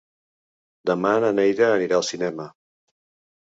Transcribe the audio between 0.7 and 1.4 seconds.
Demà na